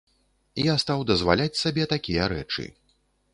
[0.61, 2.67] Я стаў дазваляць сабе такія рэчы.